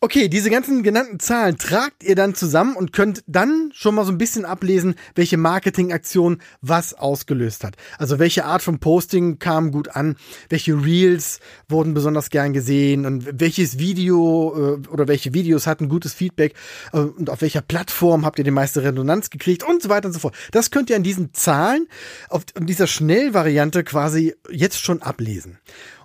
Okay, 0.05 0.29
diese 0.29 0.51
ganzen 0.51 0.83
genannten 0.83 1.19
Zahlen 1.19 1.57
tragt 1.57 2.05
ihr 2.05 2.15
dann 2.15 2.35
zusammen 2.35 2.77
und 2.77 2.93
könnt 2.93 3.25
dann 3.27 3.71
schon 3.73 3.95
mal 3.95 4.05
so 4.05 4.13
ein 4.13 4.19
bisschen 4.19 4.45
ablesen, 4.45 4.97
welche 5.15 5.39
Marketingaktion 5.39 6.43
was 6.61 6.93
ausgelöst 6.93 7.65
hat. 7.65 7.77
Also 7.97 8.19
welche 8.19 8.45
Art 8.45 8.61
von 8.61 8.81
Posting 8.81 9.39
kam 9.39 9.71
gut 9.71 9.89
an, 9.89 10.17
welche 10.51 10.75
Reels 10.75 11.41
wurden 11.71 11.95
besonders 11.95 12.29
gern 12.29 12.53
gesehen 12.53 13.07
und 13.07 13.41
welches 13.41 13.79
Video 13.79 14.53
äh, 14.85 14.89
oder 14.89 15.09
welche 15.09 15.33
Videos 15.33 15.67
hatten 15.67 15.89
gutes 15.89 16.13
Feedback 16.13 16.53
äh, 16.93 16.99
und 16.99 17.31
auf 17.31 17.41
welcher 17.41 17.63
Plattform 17.63 18.27
habt 18.27 18.37
ihr 18.39 18.45
die 18.45 18.51
meiste 18.51 18.83
Redundanz 18.83 19.31
gekriegt 19.31 19.63
und 19.63 19.81
so 19.81 19.89
weiter 19.89 20.09
und 20.09 20.13
so 20.13 20.19
fort. 20.19 20.37
Das 20.53 20.71
könnt 20.71 20.91
ihr 20.91 20.97
an 20.97 21.03
diesen 21.03 21.33
Zahlen 21.33 21.89
auf 22.29 22.43
dieser 22.59 22.89
Schnellvariante 22.89 23.85
quasi 23.85 24.35
jetzt 24.51 24.83
schon 24.85 25.01
ablesen. 25.01 25.57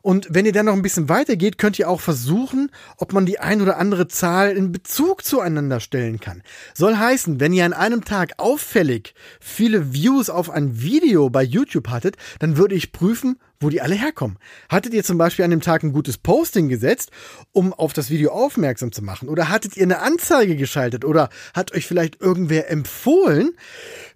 Und 0.01 0.27
wenn 0.29 0.45
ihr 0.45 0.51
dann 0.51 0.65
noch 0.65 0.73
ein 0.73 0.81
bisschen 0.81 1.09
weiter 1.09 1.35
geht, 1.35 1.57
könnt 1.57 1.79
ihr 1.79 1.89
auch 1.89 2.01
versuchen, 2.01 2.71
ob 2.97 3.13
man 3.13 3.25
die 3.25 3.39
ein 3.39 3.61
oder 3.61 3.77
andere 3.77 4.07
Zahl 4.07 4.55
in 4.55 4.71
Bezug 4.71 5.23
zueinander 5.23 5.79
stellen 5.79 6.19
kann. 6.19 6.43
Soll 6.73 6.95
heißen, 6.95 7.39
wenn 7.39 7.53
ihr 7.53 7.65
an 7.65 7.73
einem 7.73 8.05
Tag 8.05 8.33
auffällig 8.37 9.13
viele 9.39 9.93
Views 9.93 10.29
auf 10.29 10.49
ein 10.49 10.81
Video 10.81 11.29
bei 11.29 11.43
YouTube 11.43 11.89
hattet, 11.89 12.17
dann 12.39 12.57
würde 12.57 12.75
ich 12.75 12.91
prüfen, 12.91 13.37
wo 13.59 13.69
die 13.69 13.81
alle 13.81 13.95
herkommen. 13.95 14.37
Hattet 14.69 14.93
ihr 14.93 15.03
zum 15.03 15.17
Beispiel 15.17 15.43
an 15.45 15.51
dem 15.51 15.61
Tag 15.61 15.83
ein 15.83 15.91
gutes 15.91 16.17
Posting 16.17 16.69
gesetzt, 16.69 17.11
um 17.51 17.73
auf 17.73 17.93
das 17.93 18.09
Video 18.09 18.31
aufmerksam 18.31 18.91
zu 18.91 19.01
machen? 19.01 19.27
Oder 19.29 19.49
hattet 19.49 19.75
ihr 19.75 19.83
eine 19.83 19.99
Anzeige 19.99 20.55
geschaltet? 20.55 21.03
Oder 21.03 21.29
hat 21.53 21.73
euch 21.73 21.85
vielleicht 21.85 22.21
irgendwer 22.21 22.69
empfohlen? 22.69 23.51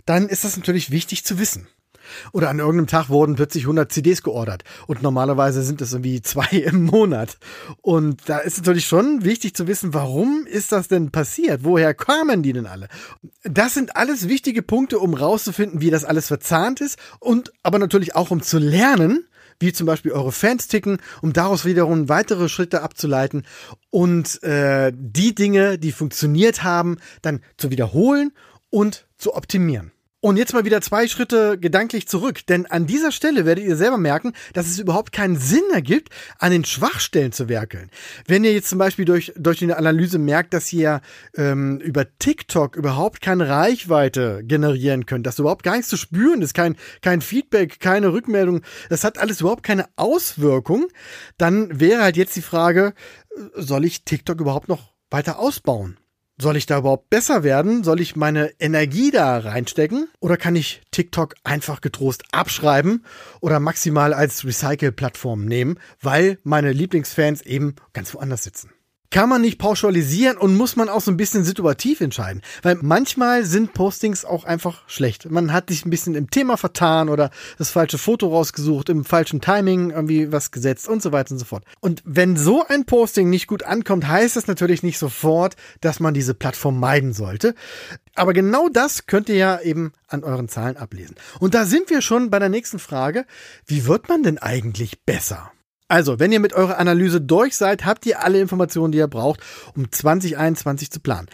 Dann 0.06 0.30
ist 0.30 0.44
das 0.44 0.58
natürlich 0.58 0.92
wichtig 0.92 1.26
zu 1.26 1.40
wissen. 1.40 1.68
Oder 2.32 2.50
an 2.50 2.60
irgendeinem 2.60 2.88
Tag 2.88 3.10
wurden 3.10 3.36
plötzlich 3.36 3.64
100 3.64 3.92
CDs 3.92 4.24
geordert. 4.24 4.64
Und 4.88 5.02
normalerweise 5.02 5.64
sind 5.64 5.82
es 5.82 5.94
irgendwie 5.94 6.22
zwei 6.22 6.48
im 6.52 6.84
Monat. 6.86 7.38
Und 7.82 8.22
da 8.28 8.40
ist 8.40 8.58
natürlich 8.58 8.86
schon 8.86 9.24
wichtig 9.24 9.56
zu 9.56 9.68
wissen, 9.68 9.94
warum 9.94 10.46
ist 10.46 10.72
das 10.72 10.88
denn 10.88 11.12
passiert? 11.12 11.64
Woher 11.64 11.94
kamen 11.94 12.44
die 12.44 12.54
denn 12.54 12.68
alle? 12.68 12.88
Das 13.44 13.74
sind 13.74 13.96
alles 13.96 14.28
wichtige 14.28 14.62
Punkte, 14.62 15.00
um 15.00 15.14
rauszufinden, 15.14 15.82
wie 15.82 15.90
das 15.90 16.06
alles 16.06 16.28
verzahnt 16.28 16.82
ist. 16.82 16.98
Und 17.20 17.52
aber 17.64 17.80
natürlich 17.80 18.16
auch, 18.16 18.32
um 18.32 18.42
zu 18.42 18.58
lernen, 18.58 19.26
wie 19.64 19.72
zum 19.72 19.88
Beispiel 19.88 20.12
eure 20.12 20.34
Fans 20.34 20.68
ticken, 20.68 20.98
um 21.22 21.32
daraus 21.32 21.64
wiederum 21.64 22.10
weitere 22.10 22.50
Schritte 22.50 22.82
abzuleiten 22.82 23.44
und 23.90 24.44
äh, 24.44 24.92
die 24.94 25.34
Dinge, 25.36 25.80
die 25.80 25.94
funktioniert 25.94 26.64
haben, 26.64 26.98
dann 27.22 27.42
zu 27.58 27.72
wiederholen 27.72 28.34
und 28.70 29.08
zu 29.18 29.36
optimieren. 29.36 29.93
Und 30.24 30.38
jetzt 30.38 30.54
mal 30.54 30.64
wieder 30.64 30.80
zwei 30.80 31.10
Schritte 31.10 31.58
gedanklich 31.60 32.08
zurück, 32.08 32.48
denn 32.48 32.66
an 32.66 32.88
dieser 32.88 33.12
Stelle 33.12 33.46
werdet 33.46 33.66
ihr 33.66 33.76
selber 33.76 33.98
merken, 33.98 34.32
dass 34.54 34.68
es 34.68 34.80
überhaupt 34.80 35.12
keinen 35.12 35.36
Sinn 35.36 35.66
ergibt, 35.74 36.14
an 36.40 36.54
den 36.54 36.64
Schwachstellen 36.64 37.34
zu 37.34 37.50
werkeln. 37.50 37.92
Wenn 38.26 38.46
ihr 38.46 38.54
jetzt 38.54 38.70
zum 38.70 38.80
Beispiel 38.80 39.04
durch, 39.04 39.34
durch 39.36 39.62
eine 39.62 39.76
Analyse 39.76 40.20
merkt, 40.20 40.54
dass 40.54 40.72
ihr 40.72 41.02
ähm, 41.36 41.82
über 41.82 42.06
TikTok 42.20 42.78
überhaupt 42.78 43.20
keine 43.20 43.50
Reichweite 43.50 44.46
generieren 44.46 45.06
könnt, 45.06 45.28
dass 45.28 45.40
überhaupt 45.40 45.64
gar 45.64 45.76
nichts 45.76 45.90
zu 45.90 45.98
spüren 45.98 46.42
ist, 46.42 46.54
kein, 46.54 46.78
kein 47.02 47.20
Feedback, 47.20 47.82
keine 47.82 48.14
Rückmeldung, 48.14 48.62
das 48.88 49.04
hat 49.04 49.18
alles 49.18 49.42
überhaupt 49.42 49.64
keine 49.64 49.88
Auswirkung, 49.98 50.88
dann 51.38 51.82
wäre 51.82 52.02
halt 52.02 52.16
jetzt 52.16 52.38
die 52.38 52.42
Frage, 52.42 52.94
äh, 53.36 53.42
soll 53.62 53.84
ich 53.84 54.06
TikTok 54.06 54.40
überhaupt 54.40 54.70
noch 54.70 54.94
weiter 55.10 55.38
ausbauen? 55.38 55.98
Soll 56.44 56.58
ich 56.58 56.66
da 56.66 56.80
überhaupt 56.80 57.10
besser 57.10 57.44
werden? 57.44 57.86
Soll 57.86 58.02
ich 58.02 58.18
meine 58.18 58.52
Energie 58.60 59.12
da 59.12 59.38
reinstecken? 59.38 60.10
Oder 60.20 60.36
kann 60.36 60.58
ich 60.58 60.82
TikTok 60.92 61.36
einfach 61.46 61.80
getrost 61.80 62.26
abschreiben 62.34 63.06
oder 63.40 63.62
maximal 63.62 64.14
als 64.14 64.44
Recycle-Plattform 64.44 65.46
nehmen, 65.46 65.80
weil 66.02 66.40
meine 66.44 66.74
Lieblingsfans 66.74 67.44
eben 67.44 67.78
ganz 67.94 68.14
woanders 68.14 68.44
sitzen? 68.44 68.72
Kann 69.14 69.30
man 69.30 69.42
nicht 69.42 69.60
pauschalisieren 69.60 70.38
und 70.38 70.58
muss 70.58 70.76
man 70.76 70.90
auch 70.90 71.00
so 71.00 71.12
ein 71.12 71.18
bisschen 71.18 71.44
situativ 71.44 72.02
entscheiden. 72.02 72.42
Weil 72.64 72.80
manchmal 72.82 73.46
sind 73.46 73.74
Postings 73.74 74.26
auch 74.26 74.44
einfach 74.44 74.82
schlecht. 74.88 75.30
Man 75.30 75.54
hat 75.54 75.70
sich 75.70 75.86
ein 75.86 75.92
bisschen 75.92 76.16
im 76.16 76.32
Thema 76.32 76.58
vertan 76.58 77.10
oder 77.10 77.30
das 77.60 77.70
falsche 77.70 78.00
Foto 78.00 78.30
rausgesucht, 78.30 78.90
im 78.90 79.06
falschen 79.06 79.40
Timing 79.40 79.92
irgendwie 79.92 80.32
was 80.32 80.50
gesetzt 80.50 80.88
und 80.88 81.04
so 81.04 81.12
weiter 81.12 81.32
und 81.32 81.38
so 81.38 81.46
fort. 81.46 81.64
Und 81.80 82.02
wenn 82.06 82.36
so 82.36 82.66
ein 82.68 82.86
Posting 82.86 83.30
nicht 83.30 83.46
gut 83.46 83.62
ankommt, 83.62 84.08
heißt 84.08 84.36
das 84.36 84.48
natürlich 84.48 84.82
nicht 84.82 84.98
sofort, 84.98 85.56
dass 85.80 86.00
man 86.00 86.16
diese 86.16 86.34
Plattform 86.34 86.80
meiden 86.80 87.14
sollte. 87.14 87.54
Aber 88.16 88.34
genau 88.34 88.68
das 88.68 89.06
könnt 89.06 89.30
ihr 89.30 89.36
ja 89.36 89.62
eben 89.62 89.94
an 90.08 90.24
euren 90.24 90.50
Zahlen 90.50 90.76
ablesen. 90.76 91.16
Und 91.40 91.54
da 91.54 91.66
sind 91.66 91.92
wir 91.92 92.02
schon 92.02 92.32
bei 92.32 92.40
der 92.40 92.50
nächsten 92.50 92.80
Frage. 92.80 93.26
Wie 93.68 93.86
wird 93.86 94.10
man 94.10 94.24
denn 94.24 94.40
eigentlich 94.40 95.04
besser? 95.04 95.53
Also, 95.88 96.20
wenn 96.20 96.32
ihr 96.32 96.40
mit 96.40 96.54
eurer 96.54 96.78
Analyse 96.78 97.22
durch 97.22 97.56
seid, 97.56 97.86
habt 97.86 98.06
ihr 98.06 98.24
alle 98.24 98.40
Informationen, 98.40 98.92
die 98.92 98.98
ihr 98.98 99.08
braucht, 99.08 99.42
um 99.76 99.92
2021 99.92 100.92
zu 100.92 101.00
planen. 101.00 101.28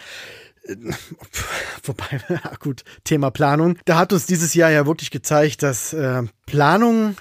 Äh, 0.64 0.76
wobei, 1.84 2.20
gut, 2.60 2.84
Thema 3.04 3.30
Planung. 3.30 3.78
Da 3.84 3.96
hat 3.98 4.12
uns 4.12 4.26
dieses 4.26 4.54
Jahr 4.54 4.70
ja 4.70 4.86
wirklich 4.86 5.10
gezeigt, 5.10 5.62
dass 5.62 5.92
äh, 5.92 6.22
Planung 6.46 7.16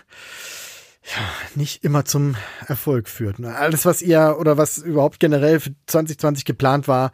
ja, 1.04 1.56
nicht 1.56 1.84
immer 1.84 2.06
zum 2.06 2.36
Erfolg 2.68 3.10
führt. 3.10 3.40
Ne? 3.40 3.56
Alles, 3.56 3.86
was 3.86 4.02
ihr 4.02 4.38
oder 4.40 4.58
was 4.58 4.78
überhaupt 4.78 5.20
generell 5.20 5.60
für 5.60 5.74
2020 5.88 6.46
geplant 6.46 6.88
war, 6.88 7.12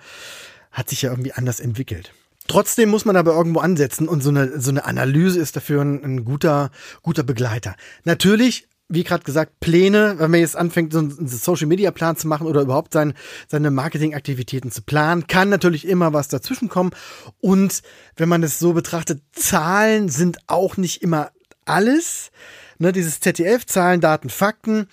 hat 0.72 0.89
sich 0.89 1.03
ja 1.03 1.12
irgendwie 1.12 1.34
anders 1.34 1.60
entwickelt. 1.60 2.12
Trotzdem 2.48 2.89
muss 2.89 3.05
man 3.05 3.15
aber 3.15 3.34
irgendwo 3.34 3.60
ansetzen 3.60 4.07
und 4.07 4.22
so 4.22 4.29
eine, 4.29 4.60
so 4.60 4.69
eine 4.69 4.86
Analyse 4.86 5.39
ist 5.39 5.55
dafür 5.55 5.81
ein, 5.81 6.03
ein 6.03 6.25
guter, 6.25 6.69
guter 7.01 7.24
Begleiter. 7.24 7.75
Natürlich 8.03 8.67
wie 8.88 9.04
gerade 9.04 9.24
gesagt, 9.24 9.60
Pläne, 9.60 10.15
wenn 10.20 10.32
man 10.32 10.39
jetzt 10.39 10.56
anfängt, 10.56 10.94
so 10.94 11.00
einen 11.00 11.27
Social-Media-Plan 11.27 12.18
zu 12.18 12.27
machen 12.27 12.46
oder 12.46 12.62
überhaupt 12.62 12.94
sein, 12.94 13.13
seine 13.48 13.72
Marketingaktivitäten 13.72 14.72
zu 14.72 14.84
planen, 14.84 15.27
kann 15.27 15.50
natürlich 15.50 15.88
immer 15.88 16.13
was 16.13 16.27
dazwischen 16.27 16.70
kommen. 16.70 16.92
Und 17.42 17.82
wenn 18.15 18.30
man 18.30 18.44
es 18.44 18.60
so 18.60 18.74
betrachtet, 18.74 19.24
Zahlen 19.32 20.10
sind 20.10 20.38
auch 20.48 20.77
nicht 20.77 21.01
immer 21.01 21.32
alles. 21.65 22.32
Ne, 22.77 22.92
dieses 22.92 23.22
ZDF, 23.22 23.65
Zahlen, 23.65 24.01
Daten, 24.01 24.30
Fakten. 24.30 24.88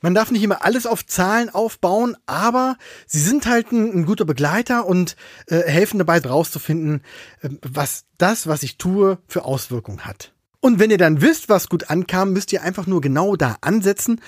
Man 0.00 0.14
darf 0.14 0.30
nicht 0.30 0.42
immer 0.42 0.62
alles 0.62 0.86
auf 0.86 1.06
Zahlen 1.06 1.48
aufbauen, 1.48 2.14
aber 2.26 2.76
sie 3.06 3.20
sind 3.20 3.46
halt 3.46 3.72
ein, 3.72 4.00
ein 4.00 4.04
guter 4.04 4.26
Begleiter 4.26 4.84
und 4.84 5.16
äh, 5.46 5.62
helfen 5.62 5.96
dabei 5.96 6.18
rauszufinden, 6.18 7.02
äh, 7.40 7.48
was 7.62 8.04
das, 8.18 8.46
was 8.46 8.62
ich 8.62 8.76
tue, 8.76 9.16
für 9.26 9.46
Auswirkungen 9.46 10.04
hat. 10.04 10.33
Und 10.64 10.78
wenn 10.78 10.90
ihr 10.90 10.96
dann 10.96 11.20
wisst, 11.20 11.50
was 11.50 11.68
gut 11.68 11.90
ankam, 11.90 12.32
müsst 12.32 12.50
ihr 12.50 12.62
einfach 12.62 12.86
nur 12.86 13.02
genau 13.02 13.36
da 13.36 13.58
ansetzen 13.60 14.22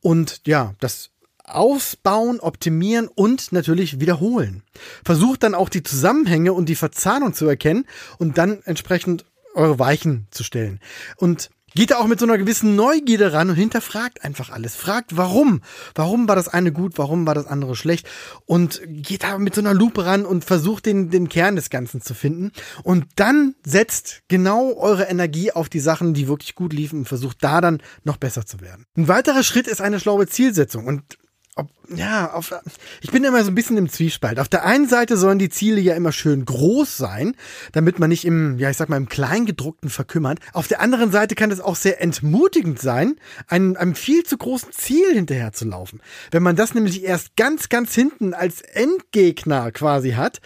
und 0.00 0.40
ja, 0.44 0.74
das 0.80 1.10
ausbauen, 1.44 2.40
optimieren 2.40 3.06
und 3.06 3.52
natürlich 3.52 4.00
wiederholen. 4.00 4.64
Versucht 5.04 5.44
dann 5.44 5.54
auch 5.54 5.68
die 5.68 5.84
Zusammenhänge 5.84 6.54
und 6.54 6.68
die 6.68 6.74
Verzahnung 6.74 7.34
zu 7.34 7.46
erkennen 7.46 7.86
und 8.18 8.36
dann 8.36 8.64
entsprechend 8.64 9.26
eure 9.54 9.78
Weichen 9.78 10.26
zu 10.32 10.42
stellen. 10.42 10.80
Und 11.18 11.50
Geht 11.76 11.90
da 11.90 11.98
auch 11.98 12.06
mit 12.06 12.18
so 12.18 12.24
einer 12.24 12.38
gewissen 12.38 12.74
Neugierde 12.74 13.34
ran 13.34 13.50
und 13.50 13.56
hinterfragt 13.56 14.24
einfach 14.24 14.48
alles. 14.48 14.74
Fragt, 14.74 15.18
warum? 15.18 15.60
Warum 15.94 16.26
war 16.26 16.34
das 16.34 16.48
eine 16.48 16.72
gut? 16.72 16.96
Warum 16.96 17.26
war 17.26 17.34
das 17.34 17.46
andere 17.46 17.76
schlecht? 17.76 18.08
Und 18.46 18.80
geht 18.86 19.24
da 19.24 19.36
mit 19.36 19.54
so 19.54 19.60
einer 19.60 19.74
Lupe 19.74 20.06
ran 20.06 20.24
und 20.24 20.42
versucht 20.42 20.86
den, 20.86 21.10
den 21.10 21.28
Kern 21.28 21.54
des 21.54 21.68
Ganzen 21.68 22.00
zu 22.00 22.14
finden. 22.14 22.50
Und 22.82 23.04
dann 23.16 23.56
setzt 23.62 24.22
genau 24.28 24.72
eure 24.72 25.02
Energie 25.04 25.52
auf 25.52 25.68
die 25.68 25.80
Sachen, 25.80 26.14
die 26.14 26.28
wirklich 26.28 26.54
gut 26.54 26.72
liefen 26.72 27.00
und 27.00 27.08
versucht 27.08 27.44
da 27.44 27.60
dann 27.60 27.82
noch 28.04 28.16
besser 28.16 28.46
zu 28.46 28.62
werden. 28.62 28.86
Ein 28.96 29.08
weiterer 29.08 29.42
Schritt 29.42 29.66
ist 29.66 29.82
eine 29.82 30.00
schlaue 30.00 30.26
Zielsetzung. 30.26 30.86
Und 30.86 31.18
ob, 31.56 31.68
ja, 31.88 32.32
auf, 32.34 32.54
ich 33.00 33.10
bin 33.10 33.24
immer 33.24 33.42
so 33.42 33.50
ein 33.50 33.54
bisschen 33.54 33.78
im 33.78 33.88
Zwiespalt. 33.88 34.38
Auf 34.38 34.48
der 34.48 34.66
einen 34.66 34.88
Seite 34.88 35.16
sollen 35.16 35.38
die 35.38 35.48
Ziele 35.48 35.80
ja 35.80 35.94
immer 35.94 36.12
schön 36.12 36.44
groß 36.44 36.98
sein, 36.98 37.34
damit 37.72 37.98
man 37.98 38.10
nicht 38.10 38.26
im, 38.26 38.58
ja, 38.58 38.68
ich 38.68 38.76
sag 38.76 38.90
mal, 38.90 38.98
im 38.98 39.08
Kleingedruckten 39.08 39.88
verkümmert. 39.88 40.38
Auf 40.52 40.68
der 40.68 40.82
anderen 40.82 41.10
Seite 41.10 41.34
kann 41.34 41.50
es 41.50 41.60
auch 41.60 41.76
sehr 41.76 42.02
entmutigend 42.02 42.78
sein, 42.78 43.16
einem, 43.48 43.74
einem 43.76 43.94
viel 43.94 44.22
zu 44.24 44.36
großen 44.36 44.70
Ziel 44.72 45.14
hinterher 45.14 45.54
zu 45.54 45.64
laufen. 45.64 46.02
Wenn 46.30 46.42
man 46.42 46.56
das 46.56 46.74
nämlich 46.74 47.02
erst 47.02 47.36
ganz, 47.36 47.70
ganz 47.70 47.94
hinten 47.94 48.34
als 48.34 48.60
Endgegner 48.60 49.72
quasi 49.72 50.12
hat, 50.12 50.40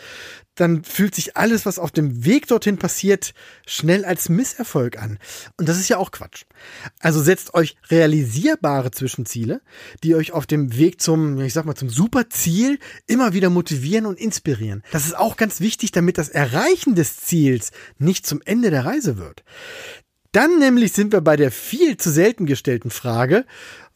dann 0.61 0.85
fühlt 0.85 1.15
sich 1.15 1.37
alles, 1.37 1.65
was 1.65 1.79
auf 1.79 1.91
dem 1.91 2.25
Weg 2.25 2.47
dorthin 2.47 2.77
passiert, 2.77 3.33
schnell 3.67 4.05
als 4.05 4.29
Misserfolg 4.29 5.01
an. 5.01 5.19
Und 5.57 5.69
das 5.69 5.79
ist 5.79 5.89
ja 5.89 5.97
auch 5.97 6.11
Quatsch. 6.11 6.45
Also 6.99 7.23
setzt 7.23 7.55
euch 7.55 7.77
realisierbare 7.89 8.91
Zwischenziele, 8.91 9.63
die 10.05 10.15
euch 10.15 10.33
auf 10.33 10.47
dem 10.47 10.77
Weg 10.77 11.01
zum, 11.01 11.41
ich 11.41 11.55
sag 11.55 11.65
mal, 11.65 11.75
zum 11.75 11.89
Superziel 11.89 12.79
immer 13.07 13.33
wieder 13.33 13.49
motivieren 13.49 14.05
und 14.05 14.19
inspirieren. 14.19 14.83
Das 14.93 15.07
ist 15.07 15.17
auch 15.17 15.37
ganz 15.37 15.61
wichtig, 15.61 15.93
damit 15.93 16.19
das 16.19 16.29
Erreichen 16.29 16.95
des 16.95 17.17
Ziels 17.17 17.71
nicht 17.99 18.27
zum 18.27 18.43
Ende 18.45 18.71
der 18.71 18.85
Reise 18.85 19.17
wird. 19.17 19.43
Dann 20.33 20.59
nämlich 20.59 20.93
sind 20.93 21.13
wir 21.13 21.23
bei 21.23 21.37
der 21.37 21.51
viel 21.51 21.97
zu 21.97 22.11
selten 22.11 22.45
gestellten 22.45 22.91
Frage, 22.91 23.47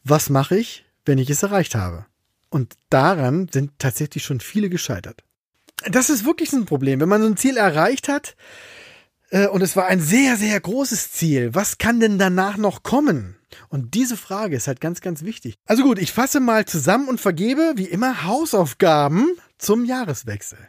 was 0.03 0.29
mache 0.29 0.57
ich, 0.57 0.85
wenn 1.05 1.19
ich 1.19 1.29
es 1.29 1.43
erreicht 1.43 1.75
habe? 1.75 2.05
Und 2.49 2.73
daran 2.89 3.49
sind 3.51 3.71
tatsächlich 3.77 4.23
schon 4.23 4.39
viele 4.39 4.69
gescheitert 4.69 5.23
das 5.89 6.09
ist 6.09 6.25
wirklich 6.25 6.53
ein 6.53 6.65
Problem. 6.65 6.99
Wenn 6.99 7.09
man 7.09 7.21
so 7.21 7.27
ein 7.27 7.37
Ziel 7.37 7.57
erreicht 7.57 8.07
hat, 8.07 8.35
äh, 9.29 9.47
und 9.47 9.61
es 9.61 9.75
war 9.75 9.85
ein 9.85 9.99
sehr, 9.99 10.37
sehr 10.37 10.59
großes 10.59 11.11
Ziel, 11.11 11.53
was 11.53 11.77
kann 11.77 11.99
denn 11.99 12.19
danach 12.19 12.57
noch 12.57 12.83
kommen? 12.83 13.37
Und 13.69 13.93
diese 13.93 14.17
Frage 14.17 14.55
ist 14.55 14.67
halt 14.67 14.81
ganz, 14.81 15.01
ganz 15.01 15.23
wichtig. 15.23 15.55
Also 15.65 15.83
gut, 15.83 15.99
ich 15.99 16.11
fasse 16.11 16.39
mal 16.39 16.65
zusammen 16.65 17.07
und 17.07 17.21
vergebe, 17.21 17.73
wie 17.75 17.85
immer, 17.85 18.23
Hausaufgaben 18.23 19.29
zum 19.57 19.85
Jahreswechsel. 19.85 20.59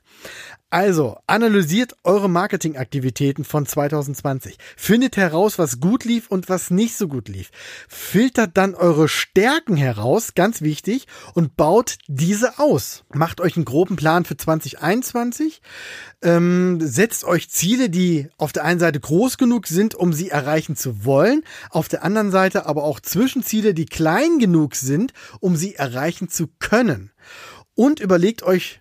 Also, 0.68 1.16
analysiert 1.28 1.94
eure 2.02 2.28
Marketingaktivitäten 2.28 3.44
von 3.44 3.66
2020. 3.66 4.58
Findet 4.76 5.16
heraus, 5.16 5.60
was 5.60 5.78
gut 5.78 6.04
lief 6.04 6.28
und 6.28 6.48
was 6.48 6.70
nicht 6.70 6.96
so 6.96 7.06
gut 7.06 7.28
lief. 7.28 7.50
Filtert 7.88 8.56
dann 8.56 8.74
eure 8.74 9.08
Stärken 9.08 9.76
heraus, 9.76 10.34
ganz 10.34 10.62
wichtig, 10.62 11.06
und 11.34 11.56
baut 11.56 11.98
diese 12.08 12.58
aus. 12.58 13.04
Macht 13.14 13.40
euch 13.40 13.54
einen 13.54 13.64
groben 13.64 13.94
Plan 13.94 14.24
für 14.24 14.36
2021. 14.36 15.62
Ähm, 16.20 16.80
setzt 16.80 17.24
euch 17.24 17.48
Ziele, 17.48 17.88
die 17.88 18.28
auf 18.36 18.52
der 18.52 18.64
einen 18.64 18.80
Seite 18.80 18.98
groß 18.98 19.38
genug 19.38 19.68
sind, 19.68 19.94
um 19.94 20.12
sie 20.12 20.30
erreichen 20.30 20.74
zu 20.74 21.04
wollen. 21.04 21.44
Auf 21.70 21.86
der 21.86 22.02
anderen 22.02 22.32
Seite 22.32 22.66
aber 22.66 22.75
auch 22.84 23.00
Zwischenziele, 23.00 23.74
die 23.74 23.86
klein 23.86 24.38
genug 24.38 24.74
sind, 24.74 25.12
um 25.40 25.56
sie 25.56 25.74
erreichen 25.74 26.28
zu 26.28 26.48
können. 26.58 27.10
Und 27.74 28.00
überlegt 28.00 28.42
euch 28.42 28.80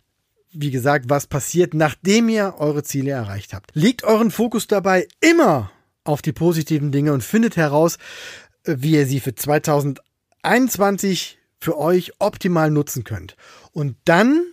wie 0.55 0.71
gesagt, 0.71 1.09
was 1.09 1.27
passiert, 1.27 1.73
nachdem 1.73 2.29
ihr 2.29 2.55
eure 2.57 2.83
Ziele 2.83 3.11
erreicht 3.11 3.53
habt. 3.53 3.71
Legt 3.73 4.03
euren 4.03 4.31
Fokus 4.31 4.67
dabei 4.67 5.07
immer 5.19 5.71
auf 6.03 6.21
die 6.21 6.31
positiven 6.31 6.91
Dinge 6.91 7.13
und 7.13 7.23
findet 7.23 7.57
heraus, 7.57 7.97
wie 8.63 8.91
ihr 8.91 9.05
sie 9.05 9.19
für 9.19 9.35
2021 9.35 11.37
für 11.59 11.77
euch 11.77 12.13
optimal 12.19 12.71
nutzen 12.71 13.03
könnt. 13.03 13.35
Und 13.71 13.97
dann 14.05 14.45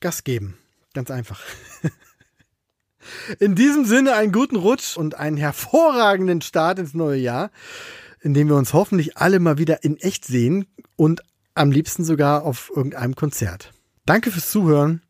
Gas 0.00 0.24
geben. 0.24 0.56
Ganz 0.94 1.10
einfach. 1.10 1.40
In 3.38 3.54
diesem 3.54 3.84
Sinne 3.84 4.14
einen 4.14 4.32
guten 4.32 4.56
Rutsch 4.56 4.96
und 4.96 5.16
einen 5.16 5.36
hervorragenden 5.36 6.40
Start 6.40 6.78
ins 6.78 6.94
neue 6.94 7.18
Jahr, 7.18 7.50
in 8.22 8.34
dem 8.34 8.48
wir 8.48 8.56
uns 8.56 8.72
hoffentlich 8.72 9.16
alle 9.16 9.38
mal 9.40 9.58
wieder 9.58 9.84
in 9.84 9.96
echt 9.98 10.24
sehen 10.24 10.66
und 10.96 11.22
am 11.54 11.70
liebsten 11.70 12.04
sogar 12.04 12.44
auf 12.44 12.70
irgendeinem 12.74 13.14
Konzert. 13.14 13.72
Danke 14.06 14.30
fürs 14.30 14.50
Zuhören 14.50 15.02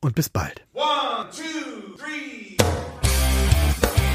und 0.00 0.14
bis 0.14 0.28
bald. 0.28 0.62
One, 0.72 1.28
two, 1.30 1.96
three. 1.96 2.56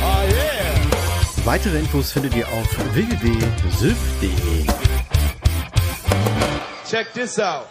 Oh 0.02 0.24
yeah. 0.28 1.46
Weitere 1.46 1.80
Infos 1.80 2.12
findet 2.12 2.36
ihr 2.36 2.48
auf 2.48 2.96
www.sylph.de. 2.96 4.66
Check 6.90 7.14
this 7.14 7.40
out. 7.40 7.68